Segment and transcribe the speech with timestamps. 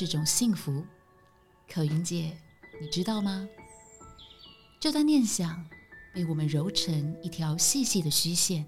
[0.00, 0.82] 是种幸福。
[1.70, 2.34] 可云姐，
[2.80, 3.46] 你知道吗？
[4.80, 5.62] 这段念想
[6.14, 8.64] 被我们揉成一条细细的虚线，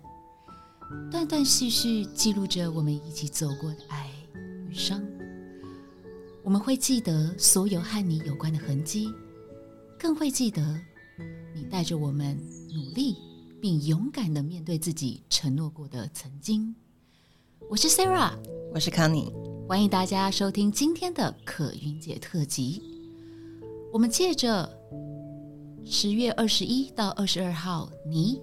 [1.11, 4.11] 断断续续记录着我们一起走过的爱
[4.69, 5.03] 与伤。
[6.45, 9.11] 我们会记得所有和你有关的痕迹，
[9.99, 10.79] 更会记得
[11.55, 13.17] 你带着我们努力
[13.59, 16.75] 并勇敢的面对自己承诺过的曾经。
[17.71, 18.35] 我是 Sarah，
[18.75, 19.33] 我是康妮，
[19.73, 22.83] 欢迎大家收听今天的可云姐特辑。
[23.91, 24.71] 我们借着
[25.83, 28.39] 十月二十一到二十二号，你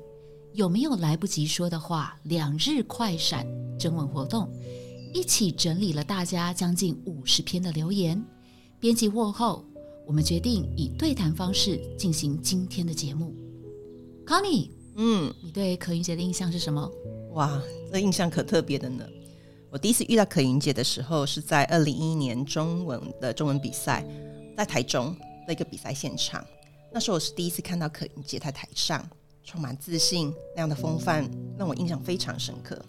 [0.54, 2.20] 有没有来不及说的话？
[2.24, 3.46] 两日快闪
[3.78, 4.50] 征文活动，
[5.14, 8.20] 一起整理了大家将近五十篇的留言，
[8.80, 9.64] 编辑过后，
[10.08, 13.36] 我们决定以对谈方式进行今天的节目。
[14.26, 16.92] 康妮，嗯，你对可云姐的印象是什么？
[17.34, 17.62] 哇，
[17.94, 19.06] 这印象可特别的呢。
[19.72, 24.04] 我第一次遇到可云姐的时候，是在二零一一年中文的中文比赛，
[24.58, 26.44] 在台中的一个比赛现场。
[26.92, 29.08] 那时候我是第一次看到可云姐在台上，
[29.44, 32.84] 充满自信那样的风范，让我印象非常深刻。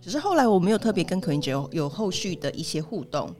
[0.00, 3.34] 只是后来我没有特别跟可云姐有有后续的一些互动，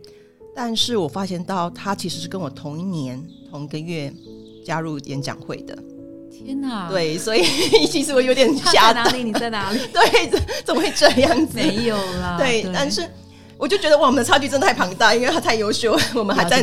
[0.52, 4.12] 但是我发现到她其实是跟我同一年同一个月
[4.64, 5.80] 加入演讲会的。
[6.44, 6.88] 天哪！
[6.88, 7.42] 对，所以
[7.86, 9.22] 其实我有点吓哪里？
[9.22, 9.78] 你在哪里？
[9.92, 11.56] 对，怎怎么会这样子？
[11.56, 12.36] 没有啦。
[12.38, 13.08] 对，但是
[13.58, 16.62] 我就觉得哇，我们的差距真的太庞大，因为他太优秀， 我们还在。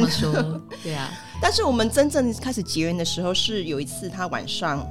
[0.84, 1.10] 对啊，
[1.42, 4.86] 但是我们真正开始结缘的时候，是有一次他晚上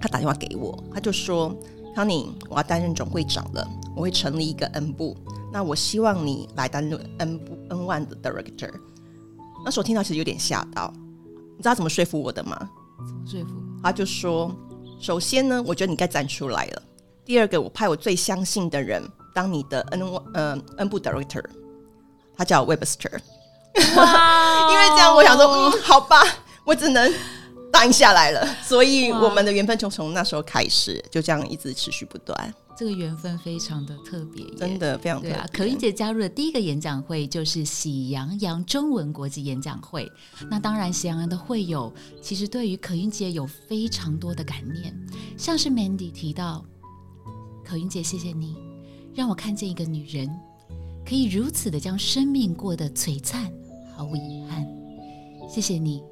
[0.00, 1.54] 他打电话给我，他就说
[1.94, 5.16] ：“康妮，我要担任总会长了，我会成立一个 N 部，
[5.52, 8.70] 那我希望你来担任 N 部 N one 的 director。”
[9.64, 10.92] 那时候听到其实有点吓到，
[11.56, 12.56] 你知道他怎么说服我的吗？
[12.98, 13.54] 怎么说服？
[13.86, 14.52] 他就说
[14.98, 16.82] ：“首先呢，我觉得你该站出来了。
[17.24, 19.00] 第二个，我派我最相信的人
[19.32, 20.02] 当你的 N
[20.34, 21.44] 呃 N 部 director，
[22.36, 23.12] 他叫 Webster。
[23.78, 23.84] 因
[24.76, 26.20] 为这样，我想说，嗯，好吧，
[26.64, 27.14] 我只能
[27.76, 28.56] 答应下来了。
[28.62, 35.20] 所以我们的缘分就从那时候开始，就这样一直持续不断，这个缘分非常的特别，真的非常。
[35.20, 40.10] 对啊，可云姐加入的第一个演讲会就是喜羊羊中文国际演讲会。
[40.50, 41.92] 那当然，喜羊羊的会友
[42.22, 44.94] 其实对于可云姐有非常多的感念，
[45.36, 46.64] 像是 Mandy 提到，
[47.64, 48.56] 可云姐，谢谢你
[49.14, 50.28] 让我看见一个女人
[51.06, 53.52] 可以如此的将生命过得璀璨，
[53.96, 54.66] 毫无遗憾。
[55.48, 56.02] 谢谢你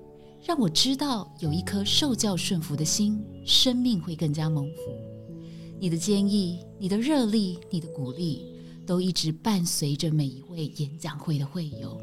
[0.46, 4.82] 让我知道有一颗受教顺服的心，生命会更加蒙福。
[5.80, 8.44] 你的坚毅、你的热力、你的鼓励，
[8.86, 11.98] 都一直伴随着每一位演讲会的会友。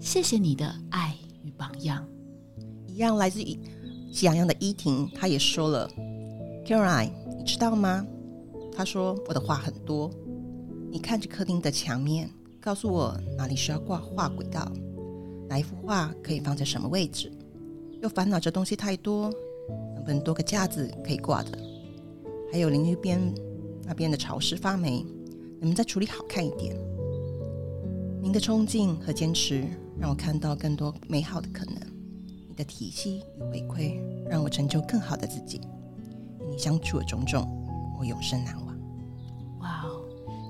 [0.00, 2.08] 谢谢你的爱与榜样。
[2.86, 3.58] 一样来自于
[4.10, 5.86] 喜羊羊的依婷，她也说了
[6.64, 8.02] ：“Karen，你知道吗？
[8.74, 10.10] 她说我的话很多，
[10.90, 12.30] 你看着客厅的墙面，
[12.62, 14.72] 告诉我哪里需要挂画轨道，
[15.50, 17.30] 哪一幅画可以放在什么位置，
[18.04, 19.32] 又烦恼着东西太多，
[19.94, 21.58] 能不能多个架子可以挂的？
[22.52, 23.18] 还有淋浴边
[23.82, 25.02] 那边的潮湿发霉，
[25.52, 26.76] 能不能再处理好看一点？
[28.20, 29.66] 您的冲劲和坚持，
[29.98, 31.76] 让我看到更多美好的可能。
[32.46, 33.98] 你的体系与回馈，
[34.28, 35.62] 让我成就更好的自己。
[36.42, 37.48] 与你相处的种种，
[37.98, 38.78] 我永生难忘。
[39.60, 40.04] 哇哦，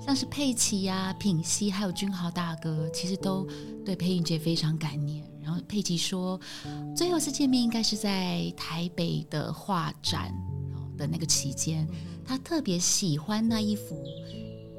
[0.05, 3.47] 像是佩奇呀、品熙还有君豪大哥，其实都
[3.85, 5.23] 对配音姐非常感念。
[5.65, 6.39] 佩奇说，
[6.95, 10.33] 最后一次见面应该是在台北的画展
[10.97, 11.87] 的那个期间，
[12.25, 14.01] 他特别喜欢那一幅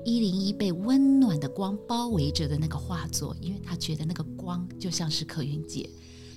[0.05, 5.89] 一零一被温暖的光包围着的那个画作，因为他觉得那个光就像是可云姐。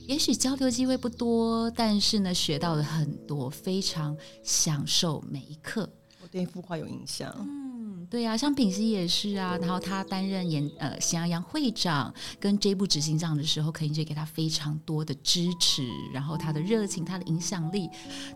[0.07, 5.87] 也许交流机会不多，但是呢，学到了很多，非常享受每一刻。
[6.19, 7.31] 我对一幅画有印象，
[8.09, 17.87] 对啊，像品熙也是啊，然后他担任演呃喜羊羊会长跟这部执行长的时候，可以就给他非常多的支持，然后他的热情、他的影响力，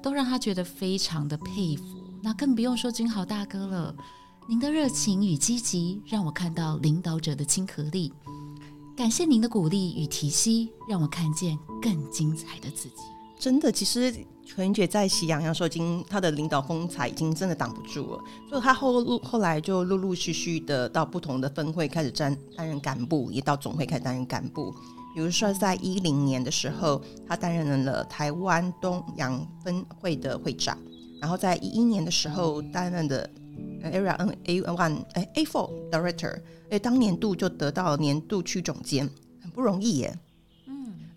[0.01, 1.83] 都让他觉得非常的佩服。
[2.21, 3.95] 那更不用说君豪大哥了，
[4.47, 8.13] 您的热情与积极，让我看到领导者的亲和力。
[8.95, 13.01] 感谢您的鼓励与提携，让我看见更精彩的自己。
[13.43, 24.73] 真的，其实全姐在喜羊羊的时候，已经她的领导风采已经真的挡不住了，所以她后后来就陆陆续续的到不同的分会开始担担任干部，也到总会开始担任干部。
[25.13, 30.77] 比如说，在一零年的时候，她担任了台湾东洋分会的会长，
[31.19, 33.29] 然后在一一年的时候担任的
[33.83, 36.39] Area N A One 哎 A Four Director，
[36.69, 39.09] 哎，当年度就得到年度区总监，
[39.41, 40.17] 很不容易耶。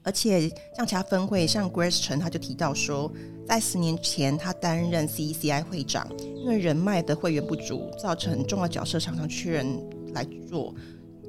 [0.07, 3.13] 而且像其他分会，像 Grace 陈他就提到说，
[3.45, 9.67] 在十年前他担任 CECI 会长，因为人脉的会员不足，造成重要角色常常缺人
[10.15, 10.73] 来做。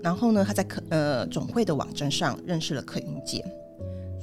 [0.04, 3.44] 然后呢，他在可呃总会的网站上认识了可云姐，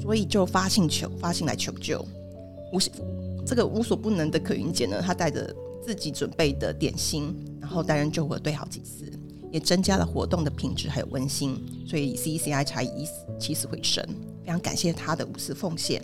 [0.00, 1.98] 所以就发信求发信来求救。
[2.72, 2.78] 无
[3.44, 5.52] 这个无所不能的可云姐呢，她带着
[5.84, 9.12] 自己准备的点心，然后担任救火队好几次，
[9.50, 13.04] 也增加了活动的品质还有温馨，所以 CECI 才以
[13.36, 14.00] 起死回生。
[14.44, 16.02] 非常感谢他的无私奉献。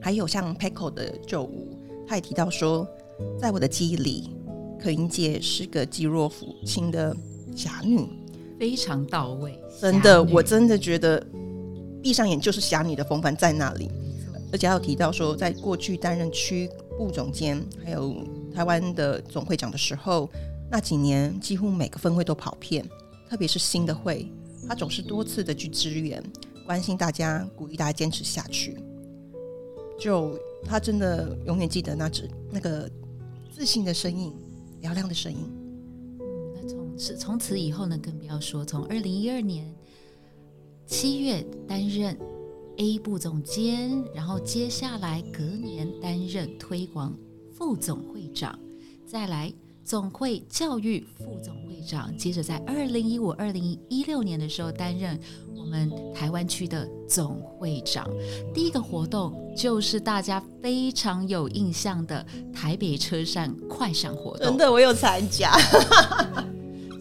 [0.00, 1.76] 还有像 Peco 的旧舞，
[2.06, 2.86] 他也提到说，
[3.38, 4.30] 在我的记忆里，
[4.80, 7.14] 可云姐是个肌弱抚亲的
[7.54, 8.08] 侠女。
[8.58, 11.26] 非常到位，真的，我真的觉得
[12.02, 13.90] 闭上眼就是侠女的风范在那里。
[14.52, 16.68] 而且还有提到说，在过去担任区
[16.98, 18.14] 部总监，还有
[18.54, 20.28] 台湾的总会长的时候，
[20.70, 22.84] 那几年几乎每个分会都跑遍，
[23.30, 24.30] 特别是新的会，
[24.68, 26.22] 他总是多次的去支援，
[26.70, 28.78] 关心大家，鼓励大家坚持下去。
[29.98, 32.88] 就他真的永远记得那只那个
[33.50, 34.32] 自信的声音，
[34.80, 35.50] 嘹亮的声音。
[36.20, 39.68] 嗯，那从此从此以后呢，更不要说从二零一二年
[40.86, 42.16] 七月担任
[42.76, 47.18] A 部总监，然后接下来隔年担任推广
[47.52, 48.56] 副总会长，
[49.04, 49.52] 再来
[49.90, 55.18] 总会教育副总会长，接着在二零一五、二零一六年的时候担任
[55.52, 58.08] 我们台湾区的总会长。
[58.54, 65.50] 第一个活动就是大家非常有印象的台北车站快闪活动，真的，我有参加。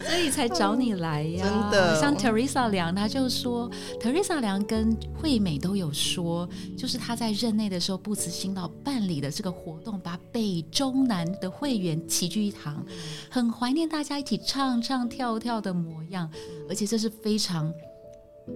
[0.09, 1.45] 所以才找你来呀！
[1.45, 3.69] 真的，像 Teresa 梁，他就说
[4.01, 12.83] ，Teresa 梁跟惠美都有说，就是他在任内的时候不辞辛劳办理的这个活动，把北中南的会员齐聚一堂，
[13.29, 16.29] 很怀念大家一起唱唱跳跳的模样，
[16.67, 17.71] 而且这是非常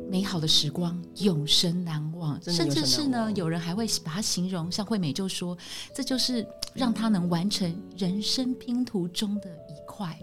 [0.10, 2.42] 美好的时光，永生难忘。
[2.42, 5.56] 甚至是呢，有人还会把它形容，像惠美就说，
[5.94, 10.18] 这就是让他能完成人生拼图中的一块。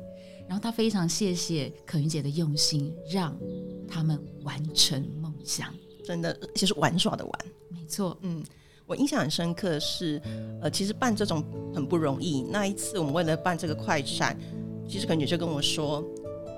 [0.50, 3.38] 然后他非常谢谢可云姐的用心，让
[3.88, 5.72] 他们完成梦想。
[6.04, 7.32] 真的，其实玩耍的玩，
[7.68, 8.18] 没错。
[8.22, 8.42] 嗯，
[8.84, 10.20] 我印象很深刻是，
[10.60, 12.42] 呃，其实办这种很不容易。
[12.50, 14.36] 那一次我们为了办这个快闪，
[14.88, 16.04] 其实可云姐就跟我说，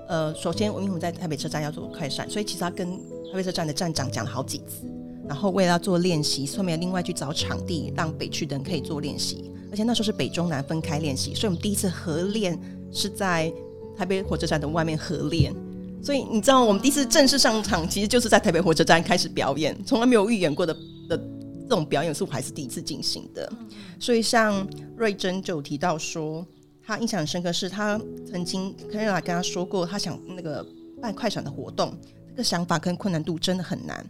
[0.07, 4.91] 呃，首先我因为我们在台北车站要做快闪，所以其实他跟台北车站的站长讲了好几次。
[5.27, 9.51] 然后为了要做练习，顺便另外去找场地，让北区的人可以做练习。
[9.69, 12.59] 而且那时候是北中南分开练习，所以我们第一次合练
[12.91, 13.53] 是在。
[13.97, 15.53] 台北火车站的外面合练，
[16.01, 20.73] 所以你知道我们第一次正式上场，其实就是在台北火车站开始表演，从来没有预演过的
[21.07, 21.17] 的
[21.61, 23.51] 这种表演是我还是第一次进行的。
[23.99, 24.67] 所以像
[24.97, 26.45] 瑞珍就提到说，
[26.85, 27.99] 他印象很深刻，是他
[28.29, 30.65] 曾经柯瑞拉跟他说过，他想那个
[31.01, 31.97] 办快闪的活动，
[32.29, 34.05] 这个想法跟困难度真的很难。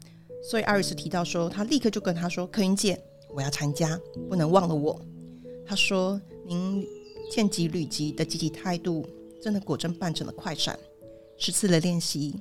[0.50, 3.00] 所以艾瑞斯提到说，他立刻就跟他说：“柯云姐，
[3.34, 5.00] 我要参加，不能忘了我。”
[5.66, 6.86] 他说：“您
[7.32, 9.06] 见机履机的积极态度。”
[9.44, 10.80] 真的果真办成了快闪，
[11.38, 12.40] 十次的练习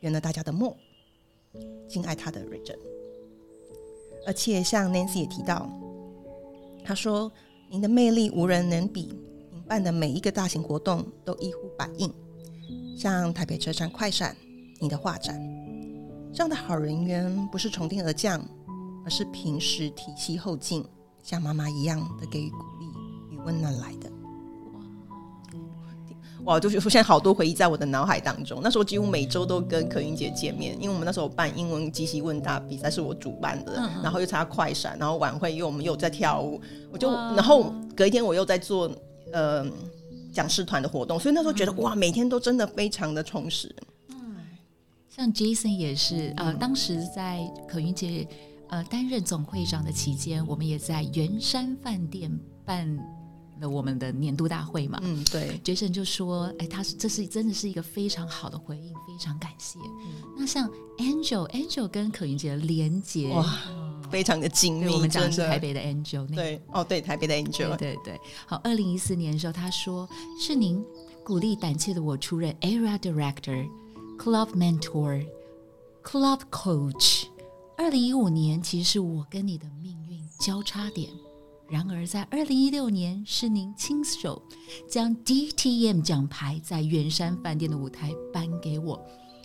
[0.00, 0.70] 圆了大家的梦。
[1.88, 2.78] 敬爱他的瑞珍，
[4.26, 5.68] 而且像 Nancy 也提到，
[6.84, 7.30] 他说
[7.70, 9.14] ：“您的魅力无人能比，
[9.50, 12.12] 您办的每一个大型活动都一呼百应。
[12.98, 14.36] 像台北车站快闪，
[14.78, 15.38] 你的画展，
[16.32, 18.42] 这样的好人缘不是从天而降，
[19.04, 20.84] 而是平时体系后进，
[21.22, 24.11] 像妈妈一样的给予鼓励与温暖来的。”
[26.44, 28.60] 哇，就是出现好多回忆在我的脑海当中。
[28.62, 38.90] 那时候几乎每周都跟可云姐见面，因为我们那时候办英文即席问答比赛是我主办的，然后又参加快闪，然后晚会因为我们又在跳舞，我就然后隔一天我又在做
[39.32, 39.64] 呃
[40.32, 43.72] 讲师团的活动，所以那时候觉得哇，每天都真的非常的充实。
[44.08, 44.36] 嗯，
[45.08, 48.26] 像 Jason 也是呃，当时在可云姐
[48.68, 52.98] 呃担任总会长的期间，我们也在圆山饭店办。
[53.68, 59.78] 我们的年度大会嘛，嗯，对，Jason 就说，哎，他是这是真的是一个非常好的回应，非常感谢。
[60.36, 63.58] 那像 Angel，Angel 跟可云姐的连接哇，
[64.10, 64.88] 非常的精密。
[64.88, 68.20] 我们讲的是台北的 Angel，对，哦，对，台北的 Angel，对对。
[68.46, 70.08] 好，二零一四年的时候，他说
[70.40, 70.84] 是您
[71.24, 77.24] 鼓励胆怯的我出任 Area Director，Club Mentor，Club Coach。
[77.78, 81.10] 二零一五年其实是我跟你的命运交叉点。
[81.72, 84.42] 然而，在二零一六年，是您亲手
[84.86, 89.02] 将 DTM 奖牌在圆山饭店的舞台颁给我，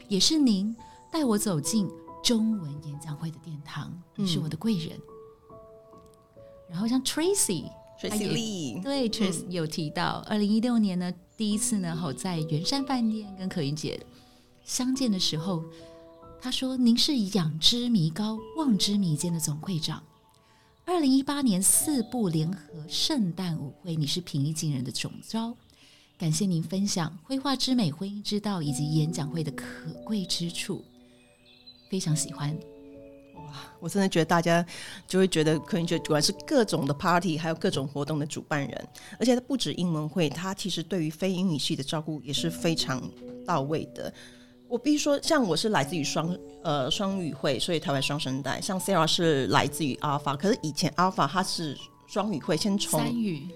[0.09, 0.75] 也是您
[1.09, 1.89] 带我走进
[2.21, 4.99] 中文演讲会的殿堂，你是我的贵人。
[6.69, 14.05] 然后，像 Tracy，Tracy Lee，对 Tracy 有提到，二零一六年呢，第一次呢，好在圆山饭店跟可云姐
[14.65, 15.63] 相见的时候，
[16.41, 20.03] 他说：“您是仰之弥高，望之弥坚的总会长。”
[20.87, 25.53] 二零一八年四部联合圣诞舞会，你是平易近人的总招，
[26.17, 29.65] 感谢您分享绘画之美、婚姻之道以及演讲会的可
[30.05, 30.81] 贵之处，
[31.89, 32.57] 非常喜欢。
[33.35, 34.65] 哇我真的觉得大家
[35.05, 38.87] 就会觉得，可能觉得主要是各种的 party，还有各种活动的主办人，
[39.19, 43.03] 而且它不止英文会，它其实对于非英语系的照顾也是非常
[43.45, 44.11] 到位的。
[44.69, 53.47] 我必须说，像我是来自于双呃双语会，所以台湾双声带，像 Sarah 是来自于 Alpha，可是以前 Alpha 它是双语会，先从三语。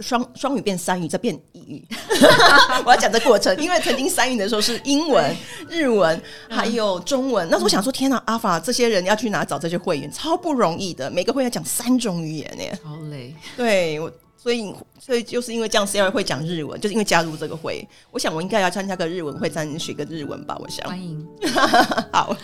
[0.00, 1.86] 双双语变三语，再变一语。
[2.86, 5.36] 我要讲这过程，因为曾经三语的时候是英文、
[5.68, 7.46] 日文还有中文。
[7.48, 11.10] 那时候我想说，天哪，阿法这些人要去哪找这些会员，超不容易的。
[11.10, 13.32] 每个会员讲三种语言呢，好累。
[13.58, 14.10] 对，我
[14.48, 17.86] 所以所以就是因为这样，C 二会讲日文，就是因为加入这个会。
[18.10, 20.56] 我想我应该要参加个日文会，再学个日文吧。
[20.58, 21.26] 我想欢迎，
[22.10, 22.34] 好，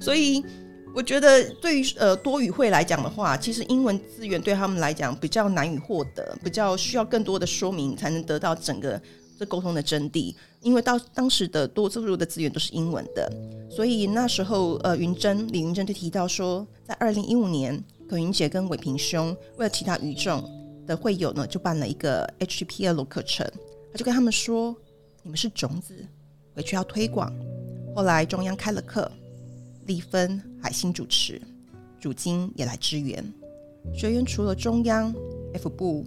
[0.00, 0.44] 所以。
[0.94, 8.98] 我觉得对于呃多语会来讲的话，其实英文资源对他们来讲比较难以获得，比较需要更多的说明才能得到整个
[9.38, 10.34] 这沟通的真谛。
[10.62, 13.30] 因为到当时的多数的资源都是英文的，
[13.70, 17.78] 所以那时候呃云珍李云珍就提到说，在二零一五年，
[18.08, 20.42] 葛云杰跟伟平兄为了其他语种
[20.86, 23.46] 的会友呢，就办了一个 HPL 课程，
[23.92, 24.74] 他就跟他们说，
[25.22, 26.06] 你们是种子，
[26.54, 27.32] 回去要推广。
[27.94, 29.10] 后来中央开了课。
[29.86, 31.40] 丽芬、海星主持，
[32.00, 33.24] 主金也来支援。
[33.94, 35.14] 学员除了中央、
[35.54, 36.04] F 部、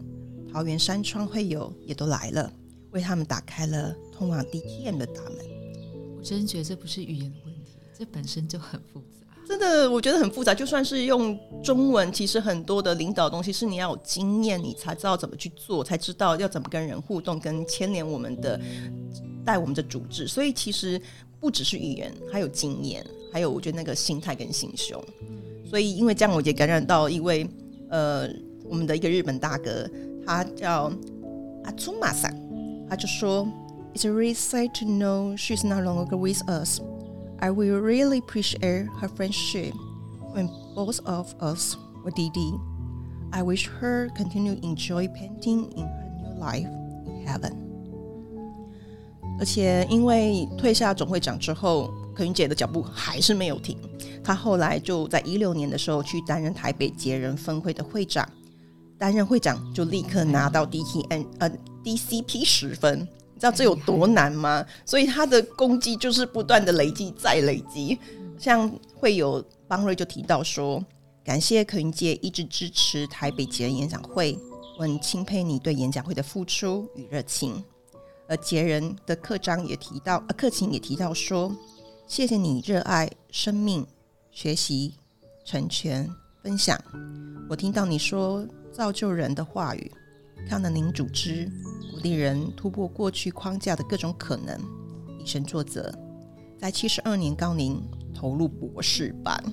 [0.51, 2.51] 桃园山川会友也都来了，
[2.91, 5.38] 为他们打开了通往 DTM 的大门。
[6.17, 9.28] 我真觉得这不是语言的问题，这本身就很复杂。
[9.49, 10.53] 真的，我觉得很复杂。
[10.53, 18.57] 就算是用中文，其实很多的领导东西是你要有经验，你才知道怎么去做，才知道要怎么跟人互动，跟牵连我们的
[19.43, 20.25] 带我们的组织。
[20.27, 21.01] 所以其实。
[21.41, 23.01] 不只是语言，还有经验，
[23.31, 25.01] 还有我觉得那个心态跟心胸。
[25.69, 27.49] 所以因为这样，我也感染到一位
[27.89, 28.27] 呃，
[28.65, 29.89] 我们的一个日本大哥，
[30.27, 30.91] 他叫
[31.63, 32.29] 阿祖马桑，
[32.89, 33.47] 他就说
[33.95, 36.81] ：“It's a really sad to know she's no longer with us.
[37.41, 39.74] I will really appreciate her friendship
[40.34, 42.60] when both of us were DD.
[43.31, 46.67] I wish her continue enjoy painting in her new life
[47.05, 47.53] in heaven.”
[49.39, 53.77] 而且因为退下总会长之后，可云姐的脚步还是没有停。
[54.22, 58.27] 她后来就在一六年的时候去担任台北捷人分会的会长，
[58.98, 61.50] 担任会长就立刻拿到 DTN 呃
[61.86, 63.08] DCP 十分，
[63.39, 64.65] 知道这有多难吗？
[64.86, 67.98] 所以他的攻击就是不断的累积再累积。
[68.38, 70.84] 像会有邦瑞就提到说，
[71.24, 74.38] 感谢可云姐一直支持台北捷人演讲会，
[74.77, 77.63] 我很钦佩你对演讲会的付出与热情。
[78.27, 81.51] 而杰人的课章也提到，呃，课情也提到说
[82.05, 83.86] ：“谢谢你热爱生命、
[84.31, 84.93] 学习、
[85.43, 86.08] 成全、
[86.43, 86.79] 分享。
[87.50, 89.91] 我听到你说造就人的话语，
[90.48, 91.50] 看了您组织
[91.91, 94.60] 鼓励人突破过去框架的各种可能，
[95.19, 95.93] 以身作则，
[96.58, 97.81] 在七十二年高龄
[98.13, 99.43] 投入博士班，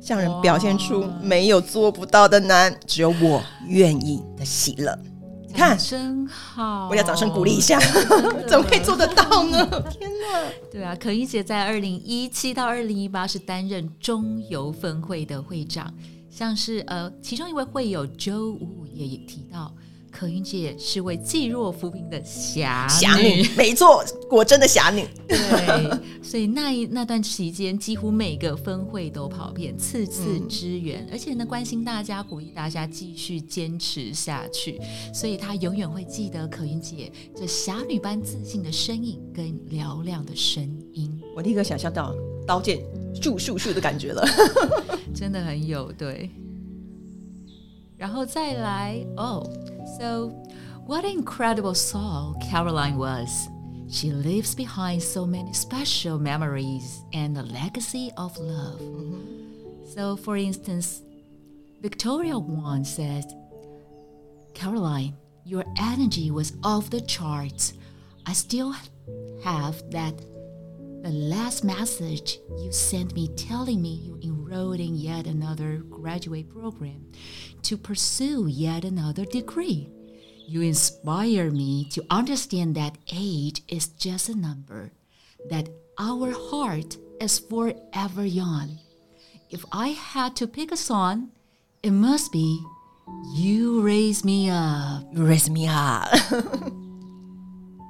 [0.00, 4.98] 向人表现出没有做不到的难，只有我愿意的喜乐。”
[5.54, 6.88] 看，真好！
[6.90, 7.78] 我要掌声鼓励一下，
[8.48, 9.64] 怎么可以做得到呢？
[9.88, 10.50] 天哪！
[10.68, 15.94] 对啊，可依姐在二零一七到二零一八是担任中游分会的会长，
[16.28, 19.72] 像是呃，其中一位会友周五也提到。
[20.16, 25.04] 可云姐是位济弱扶贫的侠侠女，没错，果真的侠女。
[25.26, 34.80] 对，所以那一那段期间，几乎每个分会都跑遍，次次支援，而且呢，关心大家，鼓励大家继续坚持下去。
[35.12, 41.20] 所以她永远会记得可云姐这侠女般自信的身影跟嘹亮的声音。
[41.34, 42.14] 我立刻想象到
[42.46, 42.78] 刀剑
[43.14, 44.24] 咻咻咻的感觉了，
[45.12, 46.30] 真的很有对。
[47.97, 49.43] 然后再来哦，
[49.97, 50.31] So
[50.87, 53.49] what an incredible soul Caroline was.
[53.91, 58.79] She leaves behind so many special memories and a legacy of love.
[59.95, 61.01] So, for instance,
[61.81, 63.25] Victoria once said,
[64.53, 67.73] Caroline, your energy was off the charts.
[68.27, 68.75] I still
[69.43, 70.13] have that
[71.01, 77.11] the last message you sent me telling me you enrolled in yet another graduate program
[77.63, 79.89] to pursue yet another degree.
[80.47, 84.91] You inspire me to understand that age is just a number,
[85.49, 85.69] that
[85.99, 88.79] our heart is forever young.
[89.49, 91.29] If I had to pick a song,
[91.83, 92.63] it must be
[93.35, 95.03] You Raise Me Up.
[95.13, 96.09] You Raise Me Up.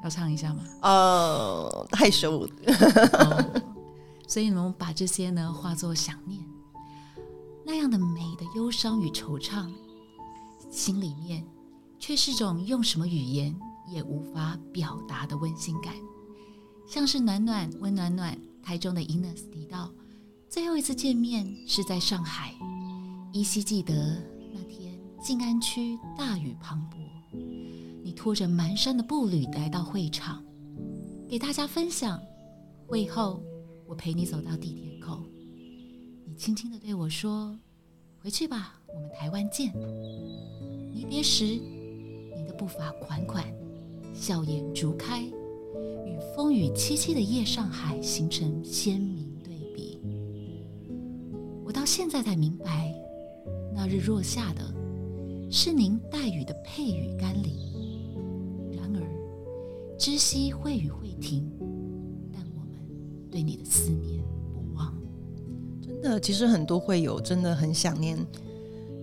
[0.01, 0.63] 要唱一下吗？
[0.81, 2.48] 呃，害羞。
[4.26, 6.40] 所以，我们把这些呢化作想念。
[7.64, 9.71] 那样的美的忧伤与惆怅，
[10.71, 11.47] 心里面
[11.99, 13.54] 却是种用什么语言
[13.88, 15.95] 也无法表达的温馨感，
[16.87, 18.37] 像是暖暖温暖暖。
[18.62, 19.90] 台中的 Ines 提到，
[20.49, 22.54] 最后一次见面是在上海，
[23.31, 23.95] 依稀记得
[24.54, 27.37] 那天静安区大雨磅礴，
[28.02, 30.43] 你拖着蹒跚的步履来到会场，
[31.28, 32.19] 给大家分享。
[32.87, 33.43] 会后，
[33.87, 35.23] 我陪你走到地铁口，
[36.25, 37.57] 你轻轻的对我说
[38.19, 39.73] ：“回去吧，我们台湾见。”
[40.95, 43.45] 离别时，你的步伐款款，
[44.14, 45.23] 笑颜逐开。
[45.23, 49.99] 与风雨凄凄的夜上海形成鲜明对比。
[51.64, 52.95] 我到现在才明白，
[53.75, 54.62] 那日落下的
[55.50, 57.53] 是您带雨的配雨甘霖。
[58.73, 59.03] 然而，
[59.99, 61.50] 知悉会雨会停，
[63.35, 64.23] 对你的思念
[64.53, 64.95] 不忘。
[65.83, 68.17] 真的，其实很多会友真的很想念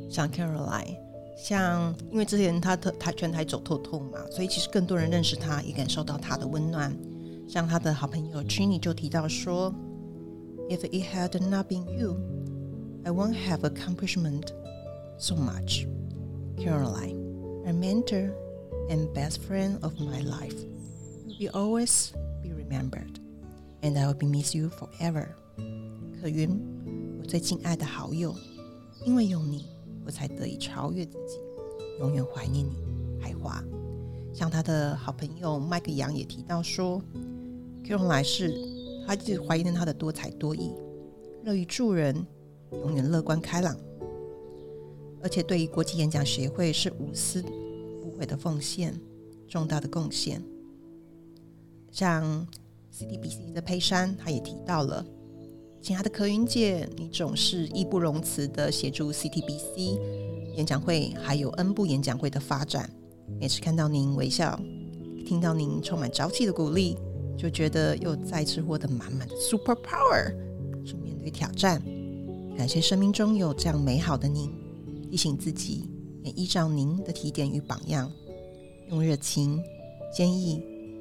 [0.10, 0.96] 像 Caroline。
[1.36, 6.96] 像，因为之前他的台全台走透透嘛，所以其实更多人认识他，也感受到他的温暖。
[7.46, 9.74] 像他的好朋友 chini 就提到说
[10.70, 12.16] ：“If it had not been you,
[13.04, 14.46] I won't have accomplishment
[15.18, 15.86] so much.
[16.56, 17.18] Caroline,
[17.66, 18.32] a mentor
[18.90, 20.56] and best friend of my life,
[21.38, 22.12] will always
[22.42, 23.20] be remembered,
[23.82, 25.28] and I will be miss you forever.”
[26.22, 26.60] 可云，
[27.20, 28.36] 我最敬爱的好友，
[29.06, 29.66] 因为有你。
[30.04, 31.38] 我才得以超越自己，
[32.00, 32.72] 永远怀念你，
[33.22, 33.64] 海华。
[34.34, 37.00] 像他的好朋友麦克杨也提到说
[37.86, 38.52] ，Kron 来世，
[39.06, 40.72] 他就怀念他的多才多艺，
[41.44, 42.26] 乐于助人，
[42.72, 43.78] 永远乐观开朗，
[45.22, 47.44] 而且对于国际演讲协会是无私
[48.04, 49.00] 无悔的奉献，
[49.48, 50.42] 重大的贡献。
[51.92, 52.48] 像
[52.94, 55.06] CTBC 的佩珊，他也提到了。
[55.82, 60.00] 亲爱的柯云姐，你总是义不容辞的协助 CTBC
[60.56, 62.90] 演讲会，还有 N 部演讲会的发展。
[63.40, 64.60] 每次看到您微笑，
[65.26, 66.96] 听到您充满朝气的鼓励，
[67.38, 70.36] 就觉得又再次获得满满的 super power
[70.86, 71.82] 去面对挑战。
[72.56, 74.54] 感谢生命中有这样美好的您，
[75.10, 75.90] 提醒自己
[76.24, 78.12] 也依照您的提点与榜样，
[78.90, 79.60] 用热情、
[80.16, 80.58] 坚毅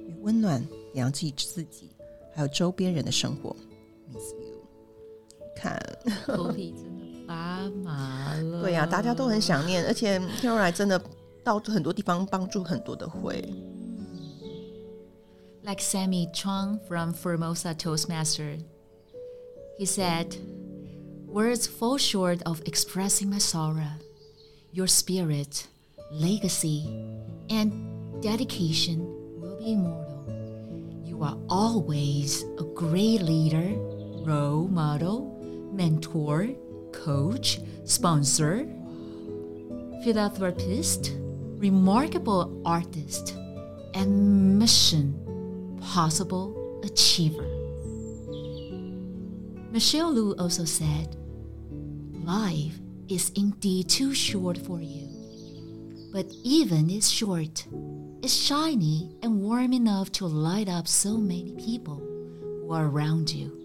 [0.07, 1.90] 与温暖养自己自己，
[2.34, 3.56] 还有周边人的生活。
[5.56, 5.80] 看，
[6.26, 8.62] 头皮真的发麻了。
[8.62, 11.02] 对呀，大家都很想念，而且 Caroline 真的
[11.44, 13.42] 到很多地方帮助很多的会。
[15.64, 18.60] Like Sammy Chong from Formosa Toastmaster,
[19.80, 20.36] he said,
[21.28, 23.94] "Words fall short of expressing my sorrow.
[24.72, 25.64] Your spirit,
[26.12, 26.86] legacy,
[27.50, 27.72] and
[28.22, 29.00] dedication
[29.40, 30.09] will be immortal.
[31.21, 33.75] Are always a great leader,
[34.25, 35.31] role model."
[35.73, 36.49] mentor,
[36.93, 38.67] coach, sponsor,
[40.03, 41.13] philanthropist,
[41.57, 43.37] remarkable artist,
[43.95, 47.47] and mission possible achiever.
[49.71, 51.17] Michelle Lu also said,
[52.25, 52.79] Life
[53.09, 55.09] is indeed too short for you.
[56.13, 57.67] But even it's short,
[58.23, 63.61] it's shiny and warm enough to light up so many people who are around you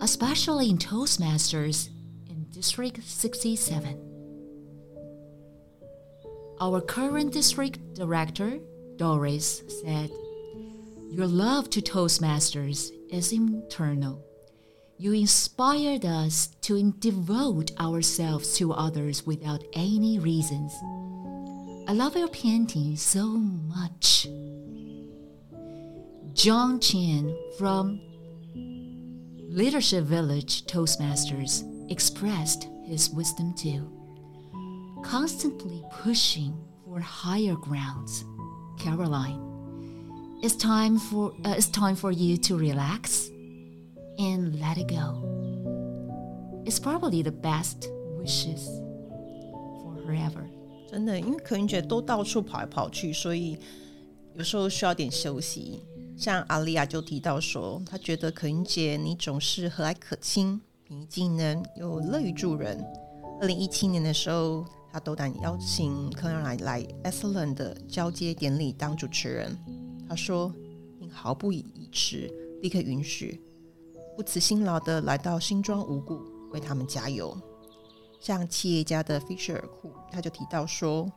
[0.00, 1.88] especially in Toastmasters
[2.28, 4.04] in District 67.
[6.60, 8.58] Our current district director,
[8.96, 10.10] Doris, said,
[11.10, 14.24] Your love to Toastmasters is internal.
[14.98, 20.72] You inspired us to devote ourselves to others without any reasons.
[21.88, 24.28] I love your painting so much.
[26.34, 27.98] John Chen from
[29.48, 33.90] Leadership Village Toastmasters expressed his wisdom too,
[35.02, 38.22] constantly pushing for higher grounds.
[38.78, 43.30] Caroline, it's time for uh, it's time for you to relax
[44.18, 46.62] and let it go.
[46.66, 48.66] It's probably the best wishes
[49.80, 50.47] for her ever.
[50.90, 53.58] 真的，因为可云姐都到处跑来跑去，所以
[54.34, 55.82] 有时候需要点休息。
[56.16, 62.82] 像阿丽亚就提到说，她觉得可云姐你总是和蔼可亲、平易近人，又乐于助人。
[63.40, 69.56] 二零一七年的时候，她斗胆邀请柯阳来来 Excellent 的交接典礼当主持人。
[70.08, 70.52] 她说
[70.98, 71.52] ：“你毫不
[71.92, 73.40] 迟，立刻允许，
[74.16, 76.20] 不辞辛劳的来到新庄五谷，
[76.50, 77.38] 为他们加油。”
[78.20, 81.10] 像企业家的 Fisher 库，他就提到说，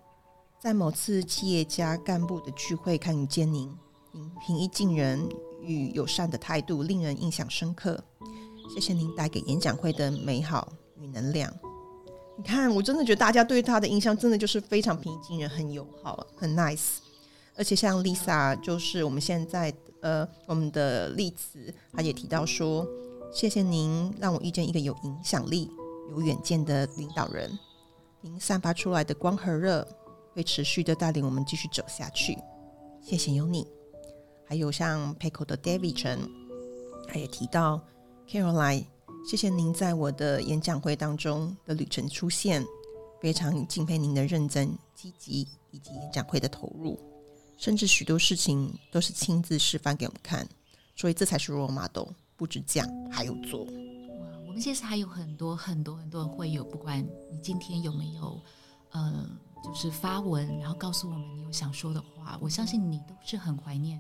[0.60, 3.76] 在某次企业家干部的聚会看见您。
[4.14, 5.28] 您平易近人
[5.62, 8.04] 与友善的态度令人印象深刻。
[8.74, 11.52] 谢谢您带给演讲会的美好与能量。
[12.38, 16.98] 你看，我真的觉得大家对他的印象真的就是非常平易近人、很友好、很 nice。
[17.56, 22.88] 而且像 Lisa，就是我们现在呃我们的例子，她也提到说，
[23.32, 25.70] 谢谢您让我遇见一个有影响力、
[26.12, 27.58] 有远见的领导人，
[28.19, 29.88] 您散发出来的光和热
[30.34, 32.38] 会持续的带领我们继续走下去。
[33.02, 33.65] 谢谢有你。
[34.45, 36.19] 还有像 Paco 的 David 陈，
[37.08, 37.82] 他也提到
[38.28, 38.86] Caroline，
[39.26, 42.65] 谢谢您在我的演讲会当中的旅程出现，
[43.21, 47.00] 非常敬佩您的认真、积极以及演讲会的投入，
[47.58, 50.45] 甚至许多事情都是亲自示范给我们看，
[50.97, 53.65] 所以这才是 role model，不止讲还有做。
[54.52, 58.38] 我们其实还有很多很多很多的会友，不管你今天有没有，
[58.90, 59.26] 呃，
[59.64, 63.98] 就是发文，然后告诉我们你有想说的话，我相信你都是很怀念。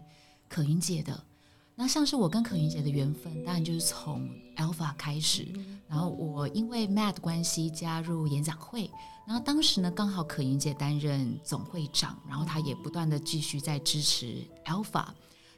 [0.49, 1.23] 可云姐的，
[1.73, 5.47] 那像是我跟可云姐的缘分，当然就是从 Alpha 开始。
[5.87, 8.91] 然后我因为 Matt 关系加入演讲会，
[9.25, 15.05] 然后当时呢刚好可云姐担任总会长，然后她也不断的继续在支持 Alpha。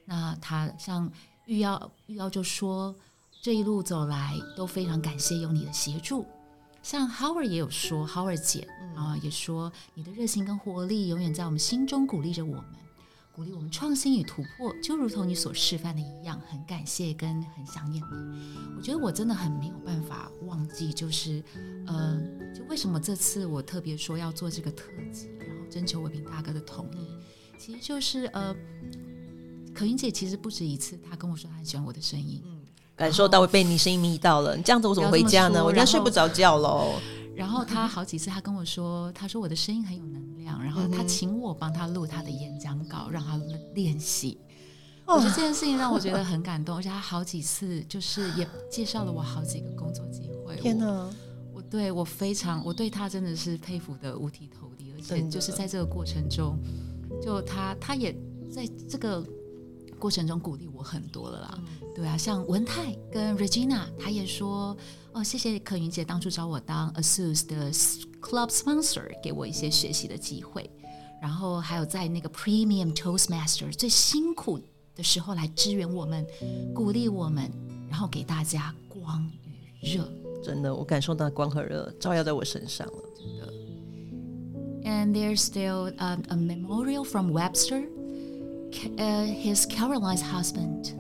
[0.06, 1.12] 那她像
[1.48, 2.96] 玉瑶，玉瑶就说
[3.44, 6.26] 这一路走来都非常感谢有你的协助。
[6.82, 12.64] 像 Howard 也有说，Howard 姐啊也说你的热情跟活力永远在我们心中鼓励着我们。
[13.34, 18.56] 鼓励我们创新与突破，就如同你所示范的一样，很感谢跟很想念你。
[18.78, 21.44] 我觉得我真的很没有办法忘记，就是，
[21.86, 22.18] 呃，
[22.56, 27.10] 就为什么这次我特别说要做这个特辑，然后征求伟平大哥的同意，
[27.60, 28.56] 其实就是呃，
[29.74, 32.53] 可云姐其实不止一次，她跟我说她很喜欢我的声音，嗯，
[32.96, 34.56] 感受到被你声音迷到了。
[34.56, 35.64] 你这样子我怎么回家呢？
[35.64, 36.94] 我应该睡不着觉喽。
[37.36, 40.62] 然后他好几次，他跟我说，他说我的声音很有能量。
[40.64, 43.40] 然后他请我帮他录他的演讲稿，让他
[43.74, 44.38] 练习。
[45.06, 50.56] 我觉得这件事情让我觉得很感动，而且他好几次就是也介绍了我好几个工作机会。
[50.58, 51.10] 天哪！
[51.54, 56.58] 我对我非常，我对他真的是佩服的五体投地，而且就是在这个过程中，
[57.22, 58.16] 就他他也
[58.50, 59.22] 在这个
[60.04, 61.58] 过程中鼓励我很多了啦。
[61.96, 64.76] 对啊，像文泰跟 Regina，他也说。
[65.13, 67.72] 哦，谢谢可云姐当初找我当 ASUS 的
[68.20, 70.70] Club Sponsor，给我一些学习的机会。
[71.22, 74.60] 然后还有在那个 Premium Toastmaster 最辛苦
[74.94, 76.26] 的时候来支援我们，
[76.76, 77.50] 鼓励我们，
[77.89, 79.26] 然后给大家光
[79.82, 80.12] 与热。
[80.44, 82.94] 真的，我感受到光和热照耀在我身上了。
[83.16, 83.54] 真的。
[84.84, 87.88] And there's still a, a memorial from Webster,
[88.98, 90.94] uh, his Caroline's husband,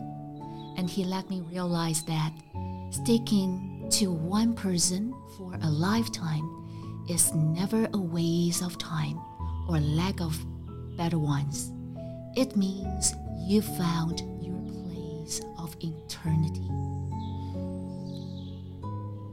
[0.77, 2.31] and he let me realize that
[2.91, 6.49] sticking to one person for a lifetime
[7.09, 9.19] is never a waste of time
[9.67, 10.37] or lack of
[10.97, 11.71] better ones.
[12.35, 16.69] It means you found your place of eternity.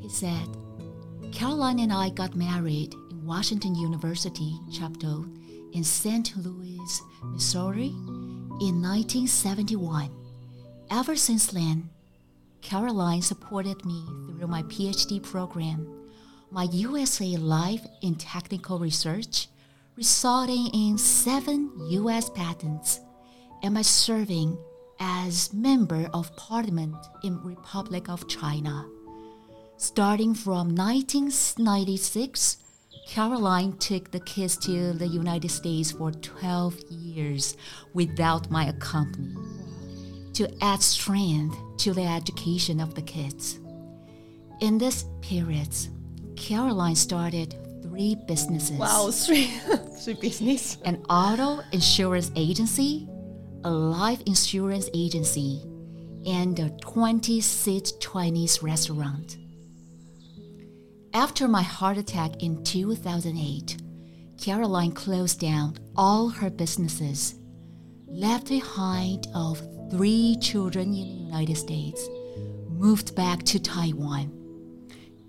[0.01, 0.49] He said,
[1.33, 5.27] Caroline and I got married in Washington University Chapel
[5.73, 6.37] in St.
[6.37, 7.95] Louis, Missouri
[8.61, 10.11] in 1971.
[10.91, 11.89] Ever since then,
[12.61, 15.87] Caroline supported me through my PhD program,
[16.51, 19.49] my USA Life in Technical Research,
[19.97, 23.01] resulting in seven US patents,
[23.63, 24.59] and my serving
[24.99, 28.87] as Member of Parliament in Republic of China.
[29.79, 32.59] Starting from 1996,
[33.11, 37.57] Caroline took the kids to the United States for 12 years
[37.93, 43.59] without my accompaniment to add strength to the education of the kids.
[44.61, 45.75] In this period,
[46.37, 48.79] Caroline started three businesses.
[48.79, 49.47] Wow, three,
[50.05, 50.79] three business.
[50.85, 53.09] An auto insurance agency,
[53.65, 55.65] a life insurance agency,
[56.27, 59.37] and a 20-seat Chinese restaurant.
[61.13, 63.79] After my heart attack in 2008,
[64.41, 67.35] Caroline closed down all her businesses,
[68.07, 72.09] left behind of three children in the United States,
[72.69, 74.31] moved back to Taiwan.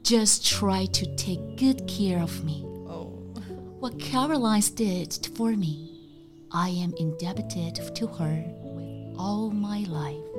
[0.03, 2.63] Just try to take good care of me.
[2.87, 3.07] Oh.
[3.79, 10.30] What Caroline did for me, I am indebted to her with all my life.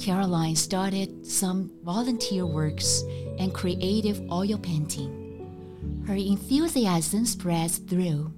[0.00, 3.04] Caroline started some volunteer works
[3.38, 6.04] and creative oil painting.
[6.06, 8.32] Her enthusiasm spreads through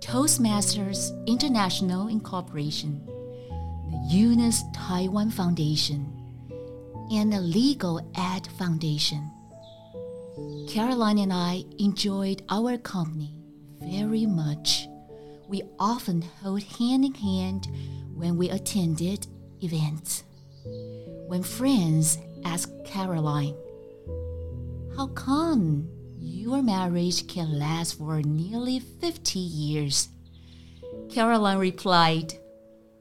[0.00, 6.04] Toastmasters International Incorporation, the Eunice Taiwan Foundation,
[7.12, 9.30] and the Legal Ad Foundation.
[10.68, 13.36] Caroline and I enjoyed our company
[13.80, 14.88] very much.
[15.46, 17.68] We often held hand in hand
[18.16, 19.28] when we attended
[19.62, 20.24] events.
[21.27, 23.55] When friends asked Caroline,
[24.95, 30.09] How come your marriage can last for nearly 50 years?
[31.09, 32.33] Caroline replied,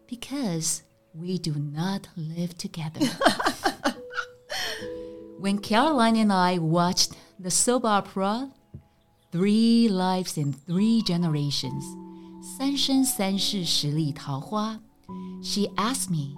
[0.07, 0.83] Because
[1.15, 3.01] we do not live together.
[5.39, 8.51] when Caroline and I watched the soap opera
[9.33, 11.85] Three Lives in Three Generations,
[12.59, 14.81] 三生三世十里桃花,
[15.43, 16.35] she asked me,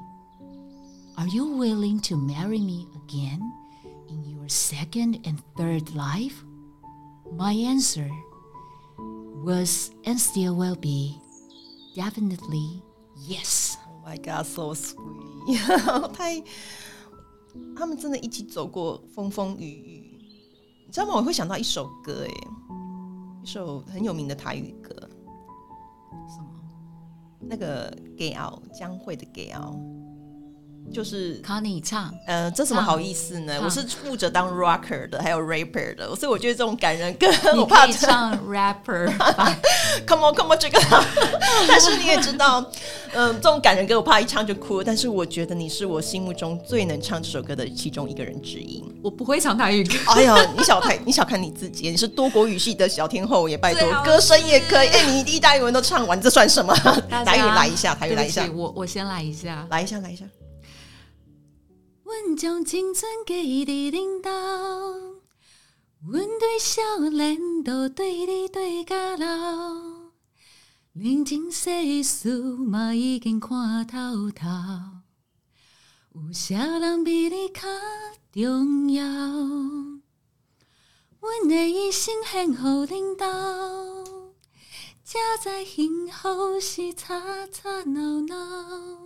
[1.22, 3.40] Are you willing to marry me again
[4.08, 6.44] in your second and third life?
[7.36, 8.08] My answer
[9.44, 11.20] was and still will be
[11.96, 12.82] definitely
[13.16, 13.76] yes.
[13.88, 16.12] Oh my god, so sweet！
[16.14, 16.42] 太，
[17.76, 20.18] 他们真的一起走过风风雨雨，
[20.86, 21.14] 你知道吗？
[21.16, 22.32] 我会想到一首歌，哎，
[23.42, 24.94] 一首很有名的台语歌，
[26.28, 26.48] 什么？
[27.40, 29.72] 那个《给傲》 江蕙的《给傲》。
[30.91, 33.59] 就是考你唱，呃，这怎么好意思呢？
[33.63, 40.79] 我是负责当 rocker 的，还有 rapper 的，所以我觉得这种感人歌，我怕唱 rapper，come on come on 这个，
[41.67, 42.63] 但是你也知道，
[43.13, 48.83] 嗯，这种感人歌我怕一唱就哭，但是我觉得你是我心目中最能唱这首歌的其中一个人之一。
[49.01, 56.73] 我不会唱台语歌，哎呀，你小看 你小看你自己，你是多国语系的小天后，也拜托，歌声也可以，哎，你意大利文都唱完，这算什么？
[57.25, 60.23] 台语来一下，台语来一下，我我先来一下，来一下，来一下。
[62.13, 64.29] 阮将青春过伫领导，
[66.07, 70.11] 阮对少年都对你对甲老，
[70.93, 74.45] 人情世事嘛已经看透透，
[76.13, 77.61] 有啥人比你较
[78.31, 79.03] 重要？
[81.19, 83.25] 阮的一生献予领导，
[85.03, 87.19] 才知幸福是吵
[87.51, 89.02] 吵闹闹。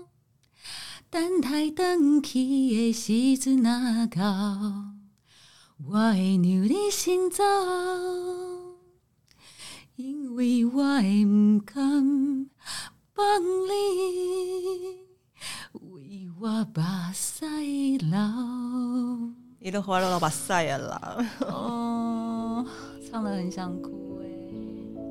[1.09, 4.91] 等待转去的时阵若到，
[5.85, 7.43] 我会让你先走，
[9.95, 12.49] 因为我会不甘
[13.13, 13.69] 放你
[15.79, 16.81] 为我目
[17.13, 17.45] 屎
[17.99, 18.17] 流。
[19.59, 21.25] 你都花了老把屎啊啦！
[21.39, 22.65] 哦，
[23.09, 24.25] 唱的很想哭哎。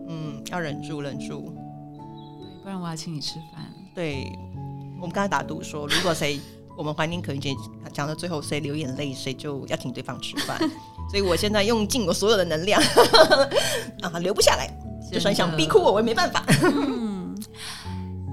[0.08, 1.52] 嗯，要忍住，忍住。
[1.94, 3.72] 对，不然我要请你吃饭。
[3.94, 4.30] 对。
[4.96, 6.40] 我们刚才打赌说，如果谁
[6.76, 7.54] 我们怀念可云姐
[7.92, 10.58] 讲到最后谁流眼泪，谁就要请对方吃饭。
[11.10, 12.82] 所以我现在用尽我所有的能量
[14.02, 14.68] 啊，留不下来，
[15.12, 16.44] 就算想逼哭我，我也没办法。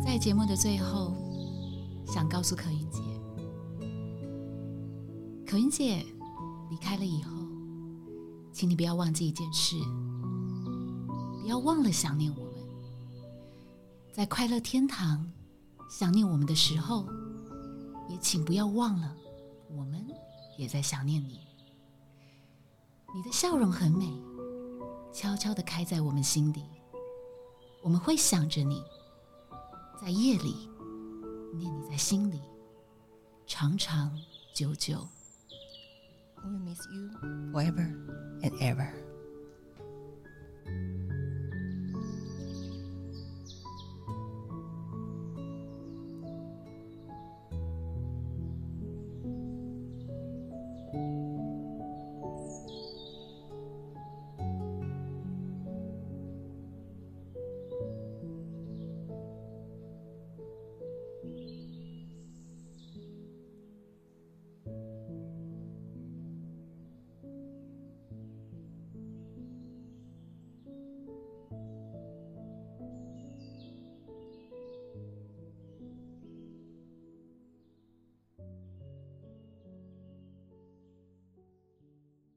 [0.05, 1.13] 在节目的最后，
[2.07, 2.99] 想告诉可云姐，
[5.45, 6.03] 可云姐
[6.69, 7.31] 离开了以后，
[8.51, 9.75] 请你不要忘记一件事，
[11.41, 12.53] 不要忘了想念我们，
[14.11, 15.31] 在快乐天堂。
[15.89, 17.07] 想念我们的时候，
[18.09, 19.15] 也请不要忘了，
[19.69, 20.05] 我们
[20.57, 21.41] 也在想念你。
[23.15, 24.11] 你的笑容很美，
[25.13, 26.63] 悄悄的开在我们心底。
[27.83, 28.81] 我们会想着你，
[30.01, 30.69] 在夜里
[31.53, 32.41] 念你在心里，
[33.45, 34.11] 长长
[34.53, 35.07] 久久。
[36.43, 37.09] We miss you
[37.51, 37.93] forever
[38.41, 39.02] and ever.